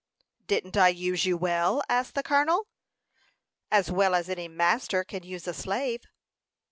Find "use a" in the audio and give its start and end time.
5.21-5.53